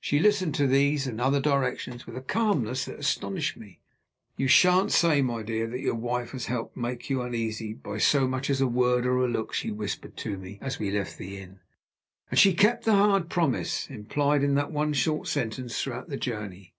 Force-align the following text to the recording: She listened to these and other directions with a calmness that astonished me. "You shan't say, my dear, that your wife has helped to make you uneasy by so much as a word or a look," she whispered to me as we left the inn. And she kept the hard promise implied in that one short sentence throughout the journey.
She 0.00 0.18
listened 0.18 0.52
to 0.56 0.66
these 0.66 1.06
and 1.06 1.20
other 1.20 1.40
directions 1.40 2.06
with 2.06 2.16
a 2.16 2.20
calmness 2.22 2.86
that 2.86 2.98
astonished 2.98 3.56
me. 3.56 3.78
"You 4.36 4.48
shan't 4.48 4.90
say, 4.90 5.22
my 5.22 5.44
dear, 5.44 5.68
that 5.68 5.78
your 5.78 5.94
wife 5.94 6.32
has 6.32 6.46
helped 6.46 6.74
to 6.74 6.80
make 6.80 7.08
you 7.08 7.22
uneasy 7.22 7.72
by 7.72 7.98
so 7.98 8.26
much 8.26 8.50
as 8.50 8.60
a 8.60 8.66
word 8.66 9.06
or 9.06 9.18
a 9.24 9.28
look," 9.28 9.52
she 9.54 9.70
whispered 9.70 10.16
to 10.16 10.36
me 10.36 10.58
as 10.60 10.80
we 10.80 10.90
left 10.90 11.18
the 11.18 11.38
inn. 11.38 11.60
And 12.30 12.36
she 12.40 12.52
kept 12.52 12.84
the 12.84 12.94
hard 12.96 13.28
promise 13.30 13.88
implied 13.88 14.42
in 14.42 14.56
that 14.56 14.72
one 14.72 14.92
short 14.92 15.28
sentence 15.28 15.80
throughout 15.80 16.08
the 16.08 16.16
journey. 16.16 16.74